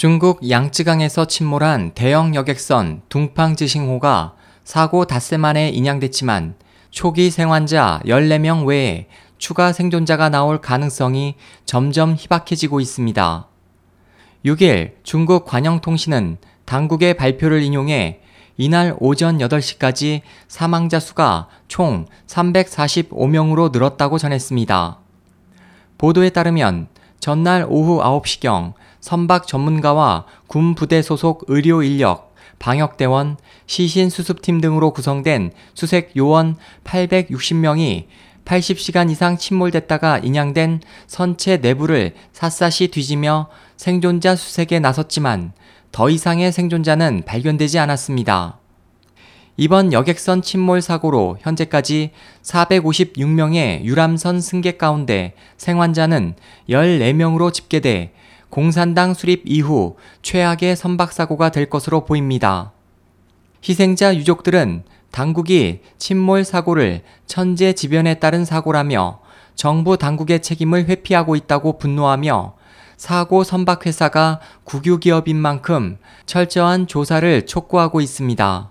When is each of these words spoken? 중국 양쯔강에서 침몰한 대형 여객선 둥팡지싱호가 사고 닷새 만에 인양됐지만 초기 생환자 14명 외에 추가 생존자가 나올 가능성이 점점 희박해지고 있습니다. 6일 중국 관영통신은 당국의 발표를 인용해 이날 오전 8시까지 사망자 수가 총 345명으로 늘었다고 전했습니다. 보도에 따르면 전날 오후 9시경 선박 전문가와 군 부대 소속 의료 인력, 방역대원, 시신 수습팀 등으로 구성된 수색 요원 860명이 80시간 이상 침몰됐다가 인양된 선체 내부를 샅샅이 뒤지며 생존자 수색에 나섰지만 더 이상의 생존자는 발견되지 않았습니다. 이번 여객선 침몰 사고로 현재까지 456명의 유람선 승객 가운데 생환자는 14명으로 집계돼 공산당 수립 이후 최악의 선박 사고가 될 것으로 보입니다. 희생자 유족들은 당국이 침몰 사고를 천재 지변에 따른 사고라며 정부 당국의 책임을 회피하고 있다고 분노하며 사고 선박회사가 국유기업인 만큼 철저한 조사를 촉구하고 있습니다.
중국 0.00 0.48
양쯔강에서 0.48 1.26
침몰한 1.26 1.92
대형 1.94 2.34
여객선 2.34 3.02
둥팡지싱호가 3.10 4.32
사고 4.64 5.04
닷새 5.04 5.36
만에 5.36 5.68
인양됐지만 5.68 6.54
초기 6.90 7.30
생환자 7.30 8.00
14명 8.06 8.64
외에 8.64 9.08
추가 9.36 9.74
생존자가 9.74 10.30
나올 10.30 10.62
가능성이 10.62 11.34
점점 11.66 12.14
희박해지고 12.14 12.80
있습니다. 12.80 13.46
6일 14.46 14.92
중국 15.02 15.44
관영통신은 15.44 16.38
당국의 16.64 17.12
발표를 17.12 17.62
인용해 17.62 18.20
이날 18.56 18.96
오전 19.00 19.36
8시까지 19.36 20.22
사망자 20.48 20.98
수가 20.98 21.48
총 21.68 22.06
345명으로 22.26 23.70
늘었다고 23.70 24.16
전했습니다. 24.16 24.98
보도에 25.98 26.30
따르면 26.30 26.88
전날 27.20 27.66
오후 27.68 28.00
9시경 28.00 28.72
선박 29.00 29.46
전문가와 29.46 30.24
군 30.46 30.74
부대 30.74 31.02
소속 31.02 31.44
의료 31.48 31.82
인력, 31.82 32.34
방역대원, 32.58 33.36
시신 33.66 34.10
수습팀 34.10 34.60
등으로 34.60 34.92
구성된 34.92 35.52
수색 35.74 36.16
요원 36.16 36.56
860명이 36.84 38.06
80시간 38.44 39.10
이상 39.10 39.36
침몰됐다가 39.36 40.18
인양된 40.18 40.80
선체 41.06 41.58
내부를 41.58 42.14
샅샅이 42.32 42.88
뒤지며 42.88 43.48
생존자 43.76 44.34
수색에 44.34 44.80
나섰지만 44.80 45.52
더 45.92 46.10
이상의 46.10 46.52
생존자는 46.52 47.22
발견되지 47.26 47.78
않았습니다. 47.78 48.58
이번 49.62 49.92
여객선 49.92 50.40
침몰 50.40 50.80
사고로 50.80 51.36
현재까지 51.40 52.12
456명의 52.40 53.84
유람선 53.84 54.40
승객 54.40 54.78
가운데 54.78 55.34
생환자는 55.58 56.34
14명으로 56.70 57.52
집계돼 57.52 58.14
공산당 58.48 59.12
수립 59.12 59.42
이후 59.44 59.96
최악의 60.22 60.76
선박 60.76 61.12
사고가 61.12 61.50
될 61.50 61.68
것으로 61.68 62.06
보입니다. 62.06 62.72
희생자 63.62 64.16
유족들은 64.16 64.84
당국이 65.10 65.80
침몰 65.98 66.42
사고를 66.44 67.02
천재 67.26 67.74
지변에 67.74 68.14
따른 68.14 68.46
사고라며 68.46 69.20
정부 69.56 69.98
당국의 69.98 70.40
책임을 70.40 70.86
회피하고 70.86 71.36
있다고 71.36 71.76
분노하며 71.76 72.54
사고 72.96 73.44
선박회사가 73.44 74.40
국유기업인 74.64 75.36
만큼 75.36 75.98
철저한 76.24 76.86
조사를 76.86 77.44
촉구하고 77.44 78.00
있습니다. 78.00 78.70